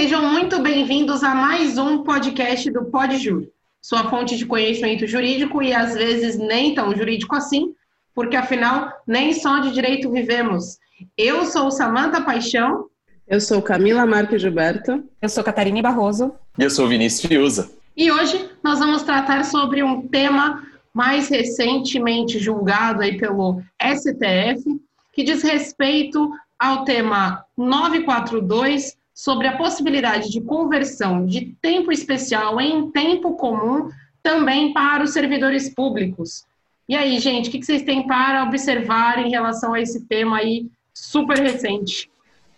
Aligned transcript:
Sejam 0.00 0.30
muito 0.30 0.62
bem-vindos 0.62 1.22
a 1.22 1.34
mais 1.34 1.76
um 1.76 2.02
podcast 2.02 2.70
do 2.70 2.86
PodJur, 2.86 3.44
sua 3.82 4.08
fonte 4.08 4.34
de 4.34 4.46
conhecimento 4.46 5.06
jurídico 5.06 5.62
e 5.62 5.74
às 5.74 5.92
vezes 5.92 6.38
nem 6.38 6.74
tão 6.74 6.96
jurídico 6.96 7.36
assim, 7.36 7.74
porque 8.14 8.34
afinal 8.34 8.90
nem 9.06 9.34
só 9.34 9.58
de 9.58 9.72
direito 9.72 10.10
vivemos. 10.10 10.78
Eu 11.18 11.44
sou 11.44 11.70
Samanta 11.70 12.22
Paixão. 12.22 12.86
Eu 13.28 13.42
sou 13.42 13.60
Camila 13.60 14.06
Marques 14.06 14.40
Gilberto. 14.40 15.04
Eu 15.20 15.28
sou 15.28 15.44
Catarine 15.44 15.82
Barroso. 15.82 16.32
E 16.58 16.62
eu 16.62 16.70
sou 16.70 16.88
Vinícius 16.88 17.26
Fiuza. 17.26 17.70
E 17.94 18.10
hoje 18.10 18.48
nós 18.64 18.78
vamos 18.78 19.02
tratar 19.02 19.44
sobre 19.44 19.82
um 19.82 20.08
tema 20.08 20.66
mais 20.94 21.28
recentemente 21.28 22.38
julgado 22.38 23.02
aí 23.02 23.18
pelo 23.18 23.60
STF, 23.78 24.64
que 25.12 25.22
diz 25.22 25.42
respeito 25.42 26.32
ao 26.58 26.86
tema 26.86 27.44
942 27.54 28.98
sobre 29.20 29.46
a 29.46 29.54
possibilidade 29.54 30.30
de 30.30 30.40
conversão 30.40 31.26
de 31.26 31.54
tempo 31.60 31.92
especial 31.92 32.58
em 32.58 32.90
tempo 32.90 33.36
comum 33.36 33.90
também 34.22 34.72
para 34.72 35.04
os 35.04 35.10
servidores 35.10 35.68
públicos. 35.74 36.46
E 36.88 36.96
aí, 36.96 37.18
gente, 37.20 37.50
o 37.50 37.52
que 37.52 37.62
vocês 37.62 37.82
têm 37.82 38.06
para 38.06 38.42
observar 38.44 39.18
em 39.18 39.30
relação 39.30 39.74
a 39.74 39.80
esse 39.80 40.06
tema 40.06 40.38
aí 40.38 40.70
super 40.94 41.36
recente, 41.36 42.10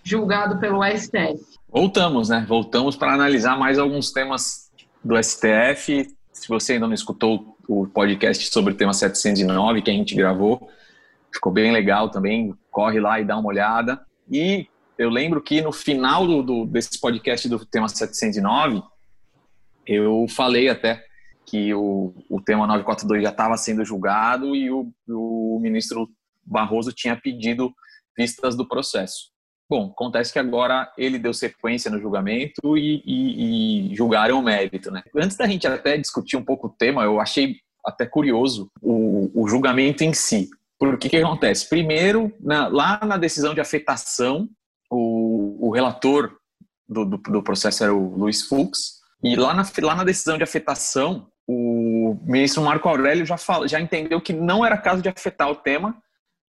julgado 0.05 0.61
pelo 0.61 0.85
STF? 0.85 1.43
Voltamos, 1.69 2.29
né? 2.29 2.47
Voltamos 2.49 2.95
para 2.95 3.13
analisar 3.13 3.59
mais 3.59 3.77
alguns 3.77 4.13
temas 4.13 4.71
do 5.03 5.21
STF. 5.21 6.15
Se 6.33 6.49
você 6.49 6.75
ainda 6.75 6.87
não 6.87 6.95
escutou 6.95 7.57
o 7.67 7.89
podcast 7.89 8.53
sobre 8.53 8.73
o 8.73 8.77
tema 8.77 8.93
709 8.93 9.83
que 9.83 9.91
a 9.91 9.95
gente 9.95 10.15
gravou, 10.15 10.71
ficou 11.33 11.51
bem 11.51 11.73
legal 11.73 12.09
também. 12.09 12.55
Corre 12.71 13.01
lá 13.01 13.21
e 13.21 13.25
dá 13.25 13.37
uma 13.37 13.49
olhada. 13.49 14.01
E 14.31 14.69
eu 15.03 15.11
lembro 15.11 15.43
que 15.43 15.61
no 15.61 15.73
final 15.73 16.27
do, 16.27 16.43
do, 16.43 16.67
desse 16.67 17.01
podcast 17.01 17.49
do 17.49 17.65
tema 17.67 17.89
709, 17.89 18.83
eu 19.87 20.27
falei 20.29 20.69
até 20.69 21.05
que 21.45 21.75
o, 21.75 22.15
o 22.31 22.41
tema 22.41 22.67
942 22.67 23.23
já 23.23 23.31
estava 23.31 23.57
sendo 23.57 23.85
julgado 23.85 24.55
e 24.55 24.71
o, 24.71 24.93
o 25.09 25.59
ministro 25.61 26.09
Barroso 26.45 26.93
tinha 26.93 27.17
pedido 27.17 27.73
vistas 28.17 28.57
do 28.57 28.67
processo. 28.67 29.33
Bom, 29.69 29.91
acontece 29.91 30.33
que 30.33 30.39
agora 30.39 30.93
ele 30.97 31.19
deu 31.19 31.35
sequência 31.35 31.91
no 31.91 32.01
julgamento 32.01 32.77
e, 32.77 33.03
e, 33.05 33.91
e, 33.91 33.97
julgaram 33.97 34.39
o 34.39 34.43
mérito, 34.43 34.91
né? 34.91 35.03
Antes 35.17 35.37
da 35.37 35.47
gente 35.47 35.67
até 35.67 35.97
discutir 35.97 36.37
um 36.37 36.45
pouco 36.45 36.67
o 36.67 36.71
tema, 36.71 37.03
eu 37.03 37.21
achei 37.21 37.57
até 37.85 38.07
curioso 38.07 38.71
o, 38.81 39.31
o 39.35 39.49
julgamento 39.49 40.05
em 40.05 40.13
si. 40.13 40.49
Por 40.79 40.99
que 40.99 41.09
que 41.09 41.17
acontece? 41.17 41.69
Primeiro, 41.69 42.33
na, 42.41 42.69
lá 42.69 43.01
na 43.05 43.17
decisão 43.17 43.55
de 43.55 43.61
afetação, 43.61 44.49
o, 44.93 45.69
o 45.69 45.71
relator 45.71 46.37
do, 46.87 47.05
do, 47.05 47.17
do, 47.17 47.43
processo 47.43 47.83
era 47.83 47.95
o 47.95 48.15
Luiz 48.15 48.43
Fux, 48.43 49.01
e 49.25 49.35
lá 49.35 49.55
na, 49.55 49.65
lá 49.81 49.95
na 49.95 50.05
decisão 50.05 50.37
de 50.37 50.45
afetação, 50.45 51.29
o 51.47 52.19
ministro 52.25 52.63
Marco 52.63 52.89
Aurélio 52.89 53.25
já, 53.25 53.39
fala, 53.39 53.67
já 53.67 53.81
entendeu 53.81 54.21
que 54.21 54.33
não 54.33 54.65
era 54.65 54.77
caso 54.77 55.01
de 55.01 55.09
afetar 55.09 55.51
o 55.51 55.57
tema, 55.57 55.97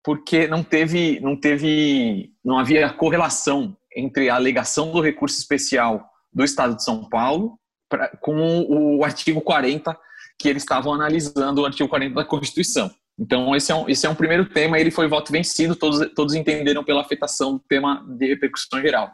porque 0.03 0.47
não 0.47 0.63
teve, 0.63 1.19
não 1.19 1.35
teve, 1.35 2.31
não 2.43 2.57
havia 2.57 2.89
correlação 2.93 3.75
entre 3.95 4.29
a 4.29 4.35
alegação 4.35 4.91
do 4.91 5.01
recurso 5.01 5.37
especial 5.37 6.09
do 6.31 6.43
Estado 6.43 6.75
de 6.75 6.83
São 6.83 7.09
Paulo 7.09 7.59
pra, 7.89 8.07
com 8.17 8.35
o, 8.35 8.99
o 8.99 9.03
artigo 9.03 9.41
40 9.41 9.97
que 10.37 10.47
eles 10.47 10.63
estavam 10.63 10.93
analisando, 10.93 11.61
o 11.61 11.65
artigo 11.65 11.89
40 11.89 12.15
da 12.15 12.23
Constituição. 12.23 12.89
Então, 13.19 13.53
esse 13.55 13.71
é 13.71 13.75
um, 13.75 13.89
esse 13.89 14.05
é 14.05 14.09
um 14.09 14.15
primeiro 14.15 14.45
tema, 14.45 14.79
ele 14.79 14.91
foi 14.91 15.07
voto 15.07 15.31
vencido, 15.31 15.75
todos, 15.75 16.09
todos 16.15 16.33
entenderam 16.33 16.83
pela 16.83 17.01
afetação 17.01 17.53
do 17.53 17.59
tema 17.59 18.05
de 18.07 18.27
repercussão 18.27 18.81
geral. 18.81 19.11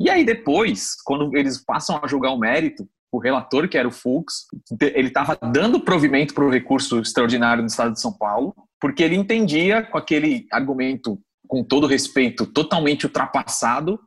E 0.00 0.10
aí, 0.10 0.24
depois, 0.24 0.96
quando 1.04 1.36
eles 1.36 1.58
passam 1.64 2.00
a 2.02 2.08
julgar 2.08 2.32
o 2.32 2.38
mérito, 2.38 2.88
o 3.12 3.18
relator, 3.18 3.68
que 3.68 3.78
era 3.78 3.86
o 3.86 3.92
Fux, 3.92 4.46
ele 4.80 5.08
estava 5.08 5.38
dando 5.40 5.80
provimento 5.80 6.34
para 6.34 6.44
o 6.44 6.50
recurso 6.50 6.98
extraordinário 6.98 7.62
do 7.62 7.68
Estado 7.68 7.92
de 7.92 8.00
São 8.00 8.12
Paulo, 8.12 8.54
porque 8.80 9.02
ele 9.02 9.14
entendia, 9.14 9.82
com 9.82 9.96
aquele 9.96 10.46
argumento, 10.52 11.18
com 11.46 11.64
todo 11.64 11.86
respeito, 11.86 12.44
totalmente 12.44 13.06
ultrapassado, 13.06 13.98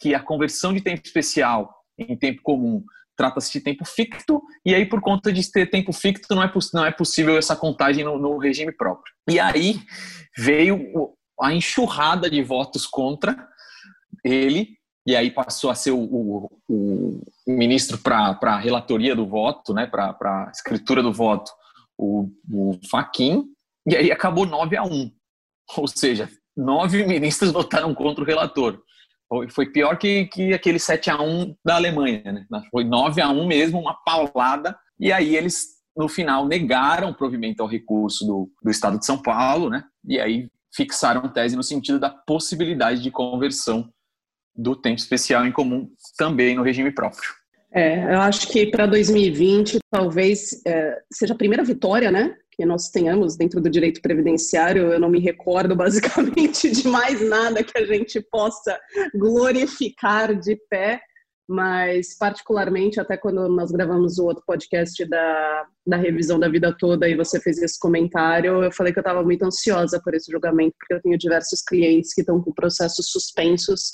que 0.00 0.14
a 0.14 0.20
conversão 0.20 0.72
de 0.72 0.80
tempo 0.80 1.02
especial 1.04 1.74
em 1.98 2.16
tempo 2.16 2.40
comum 2.42 2.82
trata-se 3.16 3.52
de 3.52 3.60
tempo 3.60 3.84
ficto, 3.84 4.42
e 4.64 4.74
aí, 4.74 4.86
por 4.86 5.00
conta 5.00 5.32
de 5.32 5.50
ter 5.50 5.70
tempo 5.70 5.92
ficto, 5.92 6.34
não 6.34 6.42
é, 6.42 6.52
não 6.74 6.84
é 6.84 6.90
possível 6.90 7.36
essa 7.38 7.56
contagem 7.56 8.04
no, 8.04 8.18
no 8.18 8.38
regime 8.38 8.72
próprio. 8.72 9.12
E 9.28 9.40
aí 9.40 9.80
veio 10.36 11.14
a 11.40 11.52
enxurrada 11.52 12.28
de 12.30 12.42
votos 12.42 12.86
contra 12.86 13.48
ele, 14.24 14.76
e 15.06 15.14
aí 15.14 15.30
passou 15.30 15.70
a 15.70 15.74
ser 15.74 15.92
o, 15.92 16.00
o, 16.00 16.50
o 16.68 17.20
ministro 17.46 17.96
para 17.98 18.38
a 18.42 18.58
relatoria 18.58 19.14
do 19.14 19.26
voto, 19.26 19.72
né, 19.72 19.86
para 19.86 20.16
a 20.20 20.50
escritura 20.52 21.02
do 21.02 21.12
voto, 21.12 21.50
o, 21.96 22.28
o 22.50 22.78
Faquin, 22.90 23.44
e 23.86 23.96
aí 23.96 24.10
acabou 24.10 24.44
9 24.44 24.76
a 24.76 24.82
1. 24.82 25.10
Ou 25.76 25.88
seja, 25.88 26.28
nove 26.56 27.04
ministros 27.06 27.50
votaram 27.52 27.94
contra 27.94 28.22
o 28.22 28.26
relator. 28.26 28.80
Foi 29.50 29.66
pior 29.66 29.98
que, 29.98 30.26
que 30.26 30.52
aquele 30.52 30.78
7 30.78 31.10
a 31.10 31.20
1 31.20 31.56
da 31.64 31.76
Alemanha, 31.76 32.22
né? 32.24 32.46
Foi 32.70 32.84
9 32.84 33.20
a 33.20 33.28
1 33.28 33.46
mesmo, 33.46 33.80
uma 33.80 33.94
paulada. 34.04 34.76
E 34.98 35.12
aí 35.12 35.36
eles, 35.36 35.76
no 35.96 36.08
final, 36.08 36.46
negaram 36.46 37.10
o 37.10 37.14
provimento 37.14 37.62
ao 37.62 37.68
recurso 37.68 38.24
do, 38.24 38.50
do 38.62 38.70
Estado 38.70 38.98
de 38.98 39.06
São 39.06 39.20
Paulo, 39.20 39.68
né? 39.68 39.84
E 40.06 40.20
aí 40.20 40.48
fixaram 40.74 41.28
tese 41.28 41.56
no 41.56 41.62
sentido 41.62 41.98
da 41.98 42.10
possibilidade 42.10 43.02
de 43.02 43.10
conversão 43.10 43.90
do 44.54 44.76
tempo 44.76 44.98
especial 44.98 45.46
em 45.46 45.52
comum 45.52 45.88
também 46.16 46.54
no 46.54 46.62
regime 46.62 46.90
próprio. 46.90 47.28
É, 47.72 48.14
eu 48.14 48.20
acho 48.20 48.48
que 48.48 48.66
para 48.66 48.86
2020 48.86 49.78
talvez 49.90 50.62
é, 50.66 50.98
seja 51.12 51.34
a 51.34 51.36
primeira 51.36 51.64
vitória, 51.64 52.10
né, 52.10 52.34
que 52.56 52.64
nós 52.64 52.88
tenhamos 52.88 53.36
dentro 53.36 53.60
do 53.60 53.68
direito 53.68 54.00
previdenciário, 54.00 54.92
eu 54.92 54.98
não 54.98 55.10
me 55.10 55.20
recordo 55.20 55.76
basicamente 55.76 56.70
de 56.70 56.88
mais 56.88 57.20
nada 57.20 57.62
que 57.62 57.76
a 57.76 57.84
gente 57.84 58.20
possa 58.20 58.78
glorificar 59.14 60.34
de 60.34 60.56
pé, 60.70 61.00
mas 61.48 62.16
particularmente 62.18 62.98
até 62.98 63.16
quando 63.16 63.46
nós 63.48 63.70
gravamos 63.70 64.18
o 64.18 64.24
outro 64.24 64.42
podcast 64.46 65.04
da, 65.04 65.66
da 65.86 65.96
revisão 65.96 66.40
da 66.40 66.48
vida 66.48 66.74
toda 66.76 67.08
e 67.08 67.14
você 67.14 67.38
fez 67.38 67.58
esse 67.58 67.78
comentário, 67.78 68.64
eu 68.64 68.72
falei 68.72 68.92
que 68.92 68.98
eu 68.98 69.02
estava 69.02 69.22
muito 69.22 69.44
ansiosa 69.44 70.00
por 70.02 70.14
esse 70.14 70.32
julgamento, 70.32 70.74
porque 70.78 70.94
eu 70.94 71.02
tenho 71.02 71.18
diversos 71.18 71.62
clientes 71.62 72.12
que 72.12 72.22
estão 72.22 72.42
com 72.42 72.52
processos 72.52 73.10
suspensos, 73.10 73.92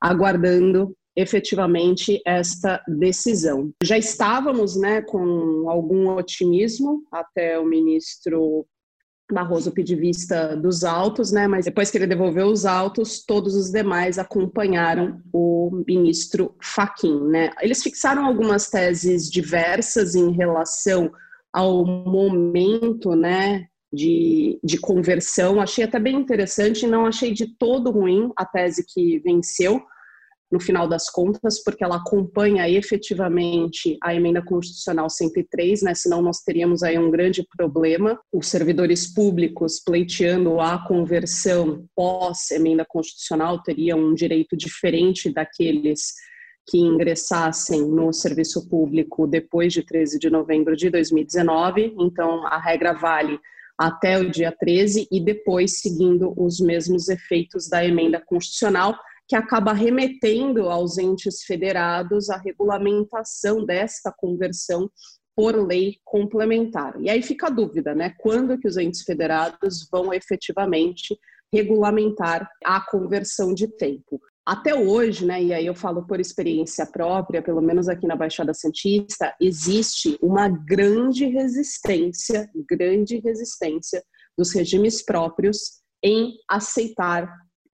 aguardando 0.00 0.96
efetivamente 1.16 2.20
esta 2.26 2.82
decisão. 2.88 3.72
Já 3.82 3.96
estávamos 3.96 4.76
né, 4.76 5.02
com 5.02 5.68
algum 5.68 6.08
otimismo 6.10 7.02
até 7.12 7.58
o 7.58 7.64
ministro 7.64 8.66
Barroso 9.32 9.72
pedir 9.72 9.96
vista 9.96 10.54
dos 10.54 10.84
autos, 10.84 11.32
né? 11.32 11.48
Mas 11.48 11.64
depois 11.64 11.90
que 11.90 11.96
ele 11.96 12.06
devolveu 12.06 12.46
os 12.46 12.66
autos, 12.66 13.24
todos 13.24 13.54
os 13.54 13.70
demais 13.70 14.18
acompanharam 14.18 15.22
o 15.32 15.82
ministro 15.88 16.54
Faquim, 16.62 17.18
né? 17.28 17.50
Eles 17.62 17.82
fixaram 17.82 18.26
algumas 18.26 18.68
teses 18.68 19.30
diversas 19.30 20.14
em 20.14 20.30
relação 20.32 21.10
ao 21.50 21.86
momento, 21.86 23.16
né? 23.16 23.66
De, 23.90 24.58
de 24.62 24.76
conversão, 24.76 25.60
achei 25.60 25.84
até 25.84 25.98
bem 25.98 26.16
interessante, 26.16 26.86
não 26.86 27.06
achei 27.06 27.32
de 27.32 27.46
todo 27.56 27.92
ruim 27.92 28.30
a 28.36 28.44
tese 28.44 28.84
que 28.86 29.20
venceu, 29.20 29.80
no 30.54 30.60
final 30.60 30.86
das 30.86 31.10
contas, 31.10 31.60
porque 31.64 31.82
ela 31.82 31.96
acompanha 31.96 32.70
efetivamente 32.70 33.98
a 34.00 34.14
emenda 34.14 34.40
constitucional 34.40 35.10
103, 35.10 35.82
né? 35.82 35.96
Senão 35.96 36.22
nós 36.22 36.42
teríamos 36.42 36.84
aí 36.84 36.96
um 36.96 37.10
grande 37.10 37.44
problema. 37.56 38.20
Os 38.32 38.46
servidores 38.46 39.12
públicos 39.12 39.82
pleiteando 39.84 40.60
a 40.60 40.78
conversão 40.86 41.84
pós 41.92 42.52
emenda 42.52 42.84
constitucional 42.88 43.60
teriam 43.64 43.98
um 43.98 44.14
direito 44.14 44.56
diferente 44.56 45.28
daqueles 45.28 46.12
que 46.68 46.78
ingressassem 46.78 47.82
no 47.88 48.12
serviço 48.12 48.68
público 48.68 49.26
depois 49.26 49.72
de 49.72 49.82
13 49.82 50.20
de 50.20 50.30
novembro 50.30 50.76
de 50.76 50.88
2019. 50.88 51.96
Então, 51.98 52.46
a 52.46 52.60
regra 52.60 52.92
vale 52.92 53.40
até 53.76 54.20
o 54.20 54.30
dia 54.30 54.54
13 54.56 55.08
e 55.10 55.20
depois 55.20 55.80
seguindo 55.80 56.32
os 56.36 56.60
mesmos 56.60 57.08
efeitos 57.08 57.68
da 57.68 57.84
emenda 57.84 58.22
constitucional 58.24 58.96
que 59.28 59.36
acaba 59.36 59.72
remetendo 59.72 60.68
aos 60.68 60.98
entes 60.98 61.42
federados 61.42 62.30
a 62.30 62.36
regulamentação 62.36 63.64
desta 63.64 64.12
conversão 64.16 64.90
por 65.36 65.56
lei 65.56 65.96
complementar. 66.04 67.00
E 67.00 67.10
aí 67.10 67.22
fica 67.22 67.48
a 67.48 67.50
dúvida, 67.50 67.94
né? 67.94 68.14
Quando 68.18 68.58
que 68.58 68.68
os 68.68 68.76
entes 68.76 69.02
federados 69.02 69.88
vão 69.90 70.12
efetivamente 70.12 71.18
regulamentar 71.52 72.48
a 72.64 72.80
conversão 72.80 73.52
de 73.52 73.68
tempo? 73.68 74.20
Até 74.46 74.74
hoje, 74.74 75.24
né, 75.24 75.42
e 75.42 75.54
aí 75.54 75.64
eu 75.64 75.74
falo 75.74 76.06
por 76.06 76.20
experiência 76.20 76.84
própria, 76.84 77.40
pelo 77.40 77.62
menos 77.62 77.88
aqui 77.88 78.06
na 78.06 78.14
Baixada 78.14 78.52
Santista, 78.52 79.34
existe 79.40 80.18
uma 80.20 80.48
grande 80.48 81.24
resistência, 81.24 82.50
grande 82.68 83.18
resistência 83.20 84.04
dos 84.36 84.52
regimes 84.52 85.02
próprios 85.02 85.82
em 86.02 86.34
aceitar 86.46 87.32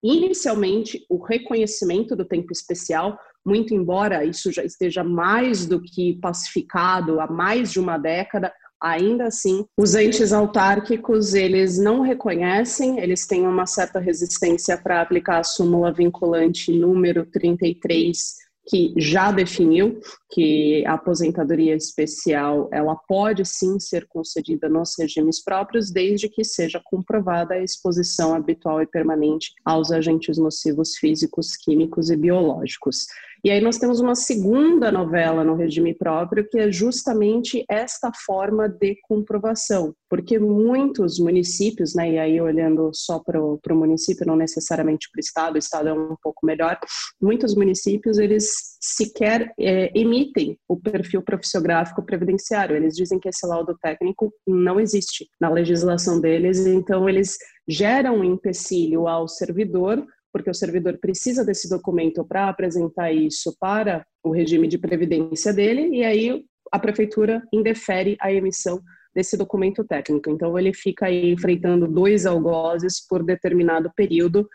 inicialmente 0.08 1.04
o 1.08 1.22
reconhecimento 1.22 2.14
do 2.14 2.24
tempo 2.24 2.52
especial 2.52 3.18
muito 3.46 3.72
embora 3.72 4.24
isso 4.24 4.50
já 4.50 4.64
esteja 4.64 5.04
mais 5.04 5.66
do 5.66 5.80
que 5.80 6.18
pacificado 6.20 7.20
há 7.20 7.28
mais 7.28 7.70
de 7.70 7.78
uma 7.78 7.96
década, 7.96 8.52
ainda 8.80 9.26
assim, 9.26 9.64
os 9.78 9.94
entes 9.94 10.32
autárquicos, 10.32 11.32
eles 11.32 11.78
não 11.78 12.00
reconhecem, 12.00 12.98
eles 12.98 13.24
têm 13.24 13.46
uma 13.46 13.64
certa 13.64 14.00
resistência 14.00 14.76
para 14.76 15.00
aplicar 15.00 15.38
a 15.38 15.44
súmula 15.44 15.92
vinculante 15.92 16.72
número 16.72 17.24
33 17.24 18.45
que 18.68 18.92
já 18.96 19.30
definiu 19.30 20.00
que 20.30 20.84
a 20.86 20.94
aposentadoria 20.94 21.74
especial 21.74 22.68
ela 22.72 22.96
pode 22.96 23.44
sim 23.44 23.78
ser 23.78 24.06
concedida 24.06 24.68
nos 24.68 24.94
regimes 24.98 25.42
próprios, 25.42 25.90
desde 25.90 26.28
que 26.28 26.42
seja 26.42 26.80
comprovada 26.84 27.54
a 27.54 27.62
exposição 27.62 28.34
habitual 28.34 28.82
e 28.82 28.86
permanente 28.86 29.52
aos 29.64 29.92
agentes 29.92 30.36
nocivos 30.36 30.96
físicos, 30.96 31.56
químicos 31.56 32.10
e 32.10 32.16
biológicos. 32.16 33.06
E 33.46 33.50
aí 33.52 33.60
nós 33.60 33.78
temos 33.78 34.00
uma 34.00 34.16
segunda 34.16 34.90
novela 34.90 35.44
no 35.44 35.54
regime 35.54 35.94
próprio, 35.94 36.48
que 36.50 36.58
é 36.58 36.68
justamente 36.68 37.64
esta 37.70 38.10
forma 38.26 38.68
de 38.68 38.96
comprovação, 39.02 39.94
porque 40.10 40.36
muitos 40.36 41.20
municípios, 41.20 41.94
né, 41.94 42.10
e 42.10 42.18
aí 42.18 42.40
olhando 42.40 42.90
só 42.92 43.20
para 43.20 43.40
o 43.40 43.60
município, 43.70 44.26
não 44.26 44.34
necessariamente 44.34 45.08
para 45.12 45.20
o 45.20 45.24
Estado, 45.24 45.54
o 45.54 45.58
Estado 45.58 45.88
é 45.88 45.92
um 45.92 46.16
pouco 46.20 46.44
melhor, 46.44 46.76
muitos 47.22 47.54
municípios, 47.54 48.18
eles 48.18 48.76
sequer 48.80 49.54
é, 49.60 49.96
emitem 49.96 50.58
o 50.66 50.76
perfil 50.76 51.22
profissiográfico 51.22 52.04
previdenciário, 52.04 52.74
eles 52.74 52.96
dizem 52.96 53.20
que 53.20 53.28
esse 53.28 53.46
laudo 53.46 53.78
técnico 53.80 54.34
não 54.44 54.80
existe 54.80 55.28
na 55.40 55.48
legislação 55.48 56.20
deles, 56.20 56.66
então 56.66 57.08
eles 57.08 57.38
geram 57.68 58.18
um 58.18 58.24
empecilho 58.24 59.06
ao 59.06 59.28
servidor 59.28 60.04
porque 60.36 60.50
o 60.50 60.54
servidor 60.54 60.98
precisa 60.98 61.42
desse 61.42 61.66
documento 61.66 62.22
para 62.22 62.50
apresentar 62.50 63.10
isso 63.10 63.56
para 63.58 64.04
o 64.22 64.30
regime 64.30 64.68
de 64.68 64.76
previdência 64.76 65.50
dele, 65.50 65.96
e 65.96 66.04
aí 66.04 66.44
a 66.70 66.78
prefeitura 66.78 67.42
indefere 67.50 68.18
a 68.20 68.30
emissão 68.30 68.82
desse 69.14 69.34
documento 69.34 69.82
técnico. 69.82 70.28
Então, 70.28 70.58
ele 70.58 70.74
fica 70.74 71.06
aí 71.06 71.32
enfrentando 71.32 71.88
dois 71.88 72.26
algozes 72.26 73.00
por 73.08 73.24
determinado 73.24 73.90
período, 73.96 74.46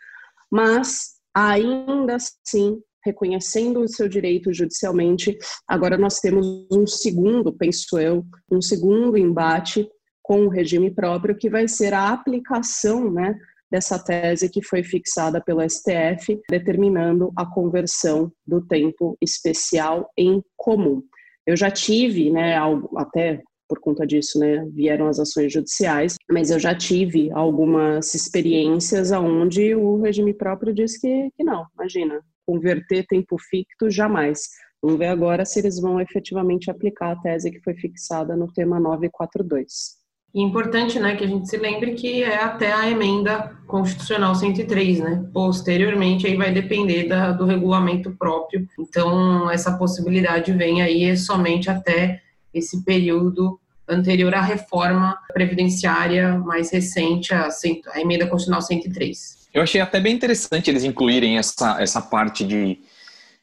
mas 0.51 1.13
ainda 1.33 2.17
assim, 2.17 2.79
reconhecendo 3.03 3.79
o 3.81 3.87
seu 3.87 4.07
direito 4.07 4.53
judicialmente, 4.53 5.35
agora 5.67 5.97
nós 5.97 6.19
temos 6.19 6.45
um 6.71 6.85
segundo, 6.85 7.51
penso 7.51 7.97
eu, 7.97 8.23
um 8.51 8.61
segundo 8.61 9.17
embate 9.17 9.89
com 10.21 10.45
o 10.45 10.49
regime 10.49 10.91
próprio, 10.91 11.35
que 11.35 11.49
vai 11.49 11.67
ser 11.67 11.91
a 11.91 12.09
aplicação, 12.09 13.11
né, 13.11 13.35
dessa 13.71 13.97
tese 13.97 14.49
que 14.49 14.61
foi 14.61 14.83
fixada 14.83 15.41
pelo 15.41 15.61
STF, 15.67 16.39
determinando 16.49 17.31
a 17.35 17.45
conversão 17.45 18.31
do 18.45 18.61
tempo 18.61 19.17
especial 19.21 20.11
em 20.17 20.43
comum. 20.57 21.01
Eu 21.47 21.55
já 21.55 21.71
tive, 21.71 22.29
né, 22.29 22.57
até 22.97 23.41
por 23.67 23.79
conta 23.79 24.05
disso, 24.05 24.37
né, 24.37 24.67
vieram 24.73 25.07
as 25.07 25.17
ações 25.17 25.53
judiciais, 25.53 26.15
mas 26.29 26.51
eu 26.51 26.59
já 26.59 26.75
tive 26.75 27.31
algumas 27.31 28.13
experiências 28.13 29.13
aonde 29.13 29.73
o 29.73 30.01
regime 30.01 30.33
próprio 30.33 30.73
diz 30.73 30.99
que, 30.99 31.29
que 31.37 31.43
não, 31.43 31.65
imagina, 31.73 32.19
converter 32.45 33.05
tempo 33.07 33.37
ficto 33.39 33.89
jamais. 33.89 34.41
Vamos 34.83 34.99
ver 34.99 35.07
agora 35.07 35.45
se 35.45 35.59
eles 35.59 35.79
vão 35.79 36.01
efetivamente 36.01 36.69
aplicar 36.69 37.11
a 37.11 37.15
tese 37.15 37.49
que 37.49 37.61
foi 37.61 37.75
fixada 37.75 38.35
no 38.35 38.51
tema 38.51 38.77
942. 38.77 40.00
E 40.33 40.41
importante, 40.41 40.97
né, 40.97 41.15
que 41.15 41.25
a 41.25 41.27
gente 41.27 41.49
se 41.49 41.57
lembre 41.57 41.93
que 41.93 42.23
é 42.23 42.41
até 42.41 42.71
a 42.71 42.89
emenda 42.89 43.51
constitucional 43.67 44.33
103, 44.33 44.99
né? 44.99 45.25
Posteriormente, 45.33 46.25
aí 46.25 46.37
vai 46.37 46.53
depender 46.53 47.03
da, 47.03 47.33
do 47.33 47.45
regulamento 47.45 48.11
próprio. 48.11 48.65
Então, 48.79 49.51
essa 49.51 49.77
possibilidade 49.77 50.53
vem 50.53 50.81
aí 50.81 51.17
somente 51.17 51.69
até 51.69 52.21
esse 52.53 52.83
período 52.83 53.59
anterior 53.87 54.33
à 54.33 54.41
reforma 54.41 55.17
previdenciária 55.33 56.37
mais 56.39 56.71
recente, 56.71 57.33
a, 57.33 57.49
a 57.93 57.99
emenda 58.01 58.25
constitucional 58.25 58.61
103. 58.61 59.49
Eu 59.53 59.61
achei 59.61 59.81
até 59.81 59.99
bem 59.99 60.15
interessante 60.15 60.69
eles 60.69 60.85
incluírem 60.85 61.37
essa, 61.37 61.81
essa 61.81 62.01
parte 62.01 62.45
de, 62.45 62.79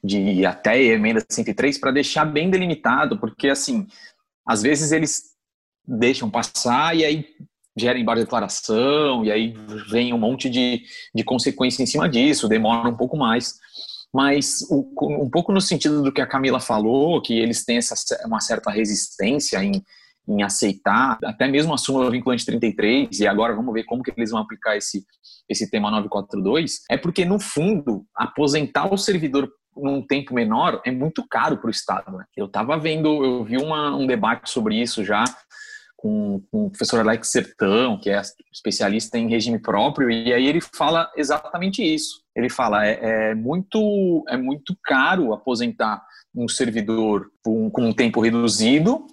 de 0.03 0.47
até 0.47 0.71
a 0.71 0.79
emenda 0.79 1.23
103 1.29 1.77
para 1.77 1.91
deixar 1.91 2.25
bem 2.25 2.49
delimitado, 2.49 3.19
porque, 3.19 3.49
assim, 3.49 3.87
às 4.47 4.63
vezes 4.63 4.91
eles 4.91 5.38
deixam 5.89 6.31
passar 6.31 6.95
e 6.95 7.05
aí 7.05 7.25
gera 7.79 7.99
embargo 7.99 8.21
de 8.21 8.27
declaração 8.27 9.25
e 9.25 9.33
aí 9.33 9.55
vem 9.91 10.13
um 10.13 10.19
monte 10.19 10.51
de, 10.51 10.83
de 11.15 11.25
consequência 11.25 11.83
em 11.83 11.87
cima 11.87 12.09
disso, 12.09 12.49
demora 12.49 12.89
um 12.89 12.97
pouco 12.97 13.17
mais. 13.17 13.55
Mas 14.13 14.61
o, 14.71 14.89
um 15.23 15.31
pouco 15.31 15.53
no 15.53 15.61
sentido 15.61 16.03
do 16.03 16.13
que 16.13 16.21
a 16.21 16.27
Camila 16.27 16.61
falou, 16.61 17.21
que 17.23 17.39
eles 17.39 17.65
têm 17.65 17.77
essa, 17.77 17.95
uma 18.27 18.41
certa 18.41 18.71
resistência 18.71 19.63
em, 19.63 19.83
em 20.27 20.43
aceitar, 20.43 21.19
até 21.25 21.47
mesmo 21.47 21.73
a 21.75 21.79
súmula 21.79 22.11
vinculante 22.11 22.45
33, 22.45 23.21
e 23.21 23.27
agora 23.27 23.55
vamos 23.55 23.73
ver 23.73 23.85
como 23.85 24.03
que 24.03 24.13
eles 24.17 24.31
vão 24.31 24.41
aplicar 24.41 24.77
esse, 24.77 25.05
esse 25.49 25.71
tema 25.71 25.91
942, 25.91 26.81
é 26.91 26.97
porque, 26.97 27.25
no 27.25 27.39
fundo, 27.39 28.07
aposentar 28.15 28.93
o 28.93 28.97
servidor 28.97 29.51
num 29.77 30.05
tempo 30.05 30.35
menor 30.35 30.81
é 30.85 30.91
muito 30.91 31.25
caro 31.29 31.59
para 31.59 31.69
o 31.69 31.71
Estado. 31.71 32.11
Né? 32.17 32.25
Eu 32.35 32.47
estava 32.47 32.79
vendo, 32.79 33.25
eu 33.25 33.45
vi 33.45 33.59
uma, 33.59 33.95
um 33.95 34.07
debate 34.07 34.51
sobre 34.51 34.81
isso 34.81 35.05
já 35.05 35.23
com, 35.99 36.41
com 36.51 36.67
o 36.67 36.71
professor 36.71 37.01
Alex 37.01 37.29
Sertão, 37.29 37.99
que 37.99 38.09
é 38.09 38.23
especialista 38.53 39.19
em 39.19 39.29
regime 39.29 39.59
próprio, 39.59 40.09
e 40.09 40.33
aí 40.33 40.47
ele 40.47 40.61
fala 40.61 41.11
exatamente 41.17 41.83
isso. 41.83 42.23
Ele 42.37 42.49
fala 42.49 42.87
é, 42.87 43.31
é 43.31 43.35
muito 43.35 44.25
é 44.29 44.37
muito 44.37 44.77
caro 44.85 45.35
aposentar 45.35 46.01
um 46.35 46.47
servidor 46.47 47.29
com, 47.43 47.69
com 47.69 47.89
um 47.89 47.93
tempo 47.93 48.21
reduzido, 48.21 49.05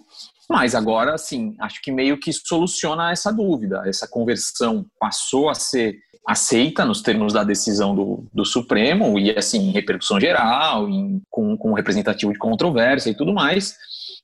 mas 0.48 0.76
agora, 0.76 1.16
assim, 1.16 1.56
acho 1.60 1.82
que 1.82 1.92
meio 1.92 2.20
que 2.20 2.32
soluciona 2.32 3.12
essa 3.12 3.34
dúvida. 3.34 3.82
Essa 3.88 4.08
conversão 4.08 4.86
passou 5.00 5.50
a 5.50 5.56
ser 5.56 5.98
aceita 6.28 6.84
nos 6.86 7.02
termos 7.02 7.34
da 7.34 7.44
decisão 7.44 7.96
do, 7.96 8.26
do 8.34 8.46
Supremo 8.46 9.20
e, 9.20 9.32
assim, 9.32 9.70
em 9.70 9.72
repercussão 9.72 10.20
geral, 10.20 10.90
em, 10.90 11.22
com, 11.30 11.56
com 11.56 11.74
representativo 11.74 12.32
de 12.32 12.40
controvérsia 12.40 13.10
e 13.10 13.16
tudo 13.16 13.34
mais. 13.34 13.76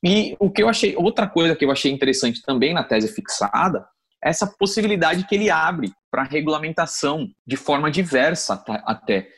E 0.04 0.36
o 0.40 0.50
que 0.50 0.62
eu 0.62 0.68
achei, 0.68 0.96
outra 0.96 1.28
coisa 1.28 1.54
que 1.54 1.64
eu 1.64 1.70
achei 1.70 1.92
interessante 1.92 2.42
também 2.42 2.74
na 2.74 2.82
tese 2.82 3.08
fixada, 3.08 3.86
é 4.22 4.30
essa 4.30 4.46
possibilidade 4.46 5.26
que 5.26 5.34
ele 5.34 5.50
abre 5.50 5.92
para 6.10 6.22
regulamentação 6.22 7.28
de 7.46 7.56
forma 7.56 7.90
diversa 7.90 8.62
até 8.84 9.28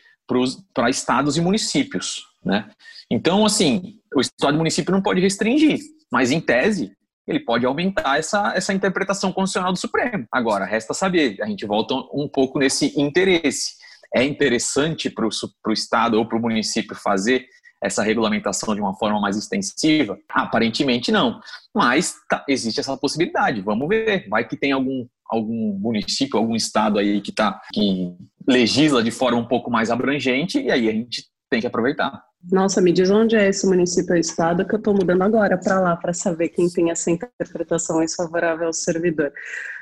para 0.73 0.91
estados 0.91 1.37
e 1.37 1.41
municípios, 1.41 2.23
né? 2.45 2.71
Então, 3.11 3.45
assim, 3.45 3.99
o 4.15 4.21
estado 4.21 4.55
e 4.55 4.59
município 4.59 4.93
não 4.93 5.03
pode 5.03 5.21
restringir, 5.21 5.79
mas 6.11 6.31
em 6.31 6.41
tese 6.41 6.93
ele 7.27 7.41
pode 7.41 7.65
aumentar 7.65 8.19
essa, 8.19 8.53
essa 8.55 8.73
interpretação 8.73 9.33
constitucional 9.33 9.73
do 9.73 9.79
Supremo. 9.79 10.27
Agora, 10.31 10.65
resta 10.65 10.93
saber, 10.93 11.37
a 11.43 11.47
gente 11.47 11.65
volta 11.67 11.95
um 12.13 12.29
pouco 12.29 12.59
nesse 12.59 12.99
interesse. 13.01 13.75
É 14.15 14.23
interessante 14.23 15.11
para 15.11 15.27
o 15.27 15.73
Estado 15.73 16.19
ou 16.19 16.27
para 16.27 16.39
o 16.39 16.41
município 16.41 16.95
fazer 16.95 17.47
essa 17.85 18.03
regulamentação 18.03 18.75
de 18.75 18.81
uma 18.81 18.95
forma 18.95 19.21
mais 19.21 19.37
extensiva? 19.37 20.19
Aparentemente 20.31 21.13
não, 21.13 21.41
mas 21.75 22.15
tá, 22.29 22.45
existe 22.49 22.81
essa 22.81 22.97
possibilidade. 22.97 23.61
Vamos 23.61 23.89
ver, 23.89 24.29
vai 24.29 24.47
que 24.47 24.57
tem 24.57 24.73
algum 24.73 25.07
algum 25.27 25.79
município, 25.79 26.39
algum 26.39 26.55
estado 26.55 26.99
aí 26.99 27.21
que 27.21 27.33
tá 27.33 27.61
que 27.73 28.15
legisla 28.47 29.03
de 29.03 29.11
forma 29.11 29.39
um 29.39 29.49
pouco 29.49 29.71
mais 29.71 29.91
abrangente 29.91 30.61
e 30.61 30.71
aí 30.71 30.89
a 30.89 30.93
gente 30.93 31.25
tem 31.51 31.61
que 31.61 31.67
aproveitar. 31.67 32.23
Nossa, 32.51 32.81
me 32.81 32.93
diz 32.93 33.11
onde 33.11 33.37
é 33.37 33.49
esse 33.49 33.67
município 33.67 34.13
ou 34.13 34.21
estado 34.21 34.67
que 34.67 34.75
eu 34.75 34.79
estou 34.79 34.93
mudando 34.93 35.23
agora 35.23 35.57
para 35.59 35.81
lá 35.81 35.97
para 35.97 36.13
saber 36.13 36.51
quem 36.51 36.69
tem 36.69 36.91
essa 36.91 37.11
interpretação 37.11 37.97
mais 37.97 38.15
favorável 38.15 38.67
ao 38.67 38.73
servidor. 38.73 39.33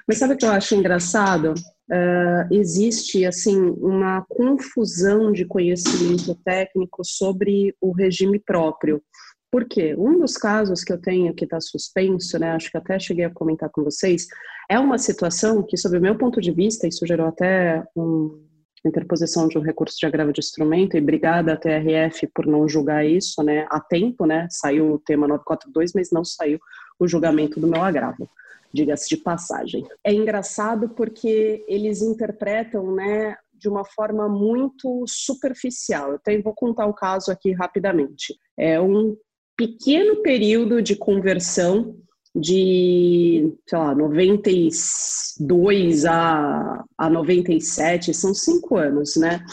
Mas 0.06 0.18
sabe 0.18 0.34
o 0.34 0.36
que 0.36 0.46
eu 0.46 0.52
acho 0.52 0.74
engraçado? 0.74 1.54
Uh, 1.90 2.46
existe 2.50 3.26
assim 3.26 3.58
uma 3.78 4.24
confusão 4.28 5.32
de 5.32 5.44
conhecimento 5.44 6.34
técnico 6.44 7.04
sobre 7.04 7.74
o 7.80 7.92
regime 7.92 8.38
próprio. 8.38 9.02
Por 9.50 9.66
quê? 9.66 9.94
Um 9.98 10.18
dos 10.18 10.38
casos 10.38 10.82
que 10.82 10.92
eu 10.92 10.98
tenho 10.98 11.34
que 11.34 11.44
está 11.44 11.60
suspenso, 11.60 12.38
né, 12.38 12.52
acho 12.52 12.70
que 12.70 12.78
até 12.78 12.98
cheguei 12.98 13.26
a 13.26 13.30
comentar 13.30 13.68
com 13.68 13.84
vocês, 13.84 14.26
é 14.70 14.78
uma 14.78 14.96
situação 14.96 15.62
que, 15.62 15.76
sob 15.76 15.98
o 15.98 16.00
meu 16.00 16.16
ponto 16.16 16.40
de 16.40 16.50
vista, 16.50 16.86
isso 16.86 17.06
gerou 17.06 17.26
até 17.26 17.84
um, 17.94 18.42
interposição 18.86 19.48
de 19.48 19.58
um 19.58 19.60
recurso 19.60 19.96
de 19.98 20.06
agravo 20.06 20.32
de 20.32 20.40
instrumento, 20.40 20.96
e 20.96 21.00
obrigada 21.00 21.52
à 21.52 21.56
TRF 21.56 22.26
por 22.34 22.46
não 22.46 22.66
julgar 22.66 23.04
isso 23.04 23.42
né, 23.42 23.66
a 23.70 23.78
tempo, 23.78 24.24
né, 24.24 24.46
saiu 24.50 24.94
o 24.94 24.98
tema 24.98 25.28
942, 25.28 25.92
mas 25.94 26.10
não 26.10 26.24
saiu 26.24 26.58
o 26.98 27.06
julgamento 27.06 27.60
do 27.60 27.66
meu 27.66 27.82
agravo 27.82 28.30
diga-se 28.72 29.08
de 29.08 29.16
passagem. 29.16 29.84
É 30.04 30.12
engraçado 30.12 30.90
porque 30.90 31.64
eles 31.68 32.02
interpretam, 32.02 32.94
né, 32.94 33.36
de 33.52 33.68
uma 33.68 33.84
forma 33.84 34.28
muito 34.28 35.04
superficial. 35.06 36.18
Tenho, 36.18 36.42
vou 36.42 36.54
contar 36.54 36.86
o 36.86 36.94
caso 36.94 37.30
aqui 37.30 37.52
rapidamente. 37.52 38.34
É 38.56 38.80
um 38.80 39.16
pequeno 39.56 40.22
período 40.22 40.82
de 40.82 40.96
conversão 40.96 41.94
de, 42.34 43.54
sei 43.68 43.78
lá, 43.78 43.94
92 43.94 46.06
a, 46.06 46.82
a 46.96 47.10
97, 47.10 48.14
são 48.14 48.32
cinco 48.34 48.76
anos, 48.76 49.16
né? 49.16 49.44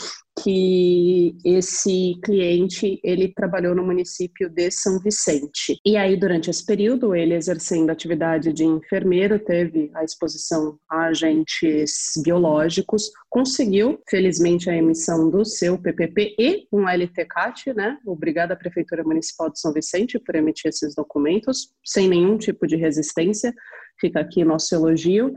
Que 0.44 1.36
esse 1.44 2.16
cliente 2.24 3.00
ele 3.04 3.34
trabalhou 3.34 3.76
no 3.76 3.84
município 3.84 4.50
de 4.50 4.72
São 4.72 5.00
Vicente. 5.00 5.80
E 5.86 5.98
aí 5.98 6.18
durante 6.18 6.50
esse 6.50 6.66
período, 6.66 7.16
ele 7.16 7.34
exercendo 7.34 7.90
atividade 7.90 8.54
de 8.54 8.64
enfermeiro, 8.64 9.40
teve 9.40 9.92
a 9.94 10.04
exposição 10.04 10.78
a 10.90 11.08
agentes 11.08 12.14
biológicos, 12.24 13.12
conseguiu, 13.30 14.00
felizmente, 14.10 14.70
a 14.70 14.76
emissão 14.76 15.30
do 15.30 15.46
seu 15.46 15.78
PPP 15.78 16.36
e 16.40 16.68
um 16.72 16.88
LTCAT, 16.88 17.74
né? 17.74 17.98
Obrigada 18.06 18.54
à 18.54 18.58
Prefeitura 18.58 19.04
Municipal 19.04 19.50
de 19.50 19.60
São 19.60 19.74
Vicente 19.74 20.20
por 20.20 20.36
emitir 20.36 20.70
esses 20.70 20.96
documentos, 20.96 21.74
sem 21.86 22.08
nenhum 22.08 22.38
tipo 22.38 22.66
de 22.66 22.76
resistência. 22.76 23.54
Fica 24.00 24.20
aqui 24.20 24.44
nosso 24.44 24.74
elogio. 24.74 25.34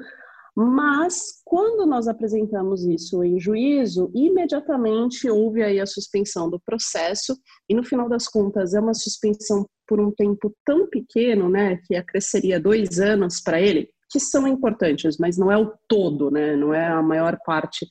Mas 0.54 1.40
quando 1.44 1.86
nós 1.86 2.06
apresentamos 2.06 2.84
isso 2.84 3.24
em 3.24 3.40
juízo, 3.40 4.10
imediatamente 4.14 5.28
houve 5.28 5.62
aí 5.62 5.80
a 5.80 5.86
suspensão 5.86 6.50
do 6.50 6.60
processo 6.60 7.36
e 7.68 7.74
no 7.74 7.82
final 7.82 8.08
das 8.08 8.28
contas 8.28 8.74
é 8.74 8.80
uma 8.80 8.92
suspensão 8.92 9.66
por 9.86 9.98
um 9.98 10.10
tempo 10.10 10.54
tão 10.64 10.86
pequeno, 10.88 11.48
né, 11.48 11.78
que 11.86 11.96
acresceria 11.96 12.60
dois 12.60 13.00
anos 13.00 13.40
para 13.40 13.60
ele, 13.60 13.88
que 14.10 14.20
são 14.20 14.46
importantes, 14.46 15.16
mas 15.18 15.38
não 15.38 15.50
é 15.50 15.56
o 15.56 15.72
todo, 15.88 16.30
né, 16.30 16.54
não 16.54 16.74
é 16.74 16.86
a 16.86 17.02
maior 17.02 17.38
parte 17.44 17.86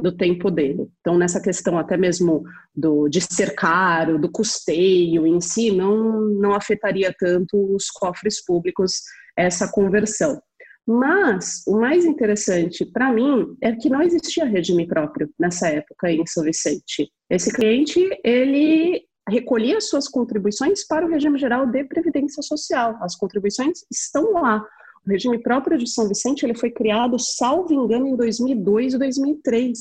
do 0.00 0.14
tempo 0.14 0.50
dele. 0.50 0.88
Então, 1.00 1.16
nessa 1.16 1.40
questão 1.40 1.78
até 1.78 1.96
mesmo 1.96 2.44
do, 2.74 3.08
de 3.08 3.20
ser 3.20 3.54
caro, 3.54 4.18
do 4.18 4.30
custeio 4.30 5.26
em 5.26 5.40
si, 5.40 5.70
não, 5.70 6.20
não 6.20 6.54
afetaria 6.54 7.14
tanto 7.18 7.74
os 7.74 7.90
cofres 7.90 8.44
públicos 8.44 9.00
essa 9.36 9.70
conversão. 9.70 10.40
Mas 10.86 11.62
o 11.66 11.80
mais 11.80 12.04
interessante 12.04 12.84
para 12.84 13.12
mim 13.12 13.56
é 13.60 13.74
que 13.74 13.90
não 13.90 14.00
existia 14.00 14.44
regime 14.44 14.86
próprio 14.86 15.28
nessa 15.38 15.68
época 15.68 16.10
em 16.12 16.24
São 16.26 16.44
Vicente. 16.44 17.10
Esse 17.28 17.52
cliente, 17.52 18.08
ele 18.22 19.02
recolhia 19.28 19.80
suas 19.80 20.06
contribuições 20.06 20.86
para 20.86 21.04
o 21.04 21.08
regime 21.08 21.38
geral 21.38 21.66
de 21.66 21.82
previdência 21.84 22.40
social. 22.42 22.96
As 23.00 23.16
contribuições 23.16 23.80
estão 23.90 24.32
lá. 24.34 24.64
O 25.04 25.10
regime 25.10 25.42
próprio 25.42 25.76
de 25.76 25.88
São 25.88 26.08
Vicente 26.08 26.44
ele 26.44 26.56
foi 26.56 26.70
criado, 26.70 27.18
salvo 27.18 27.72
engano, 27.72 28.06
em 28.06 28.16
2002 28.16 28.94
e 28.94 28.98
2003. 28.98 29.78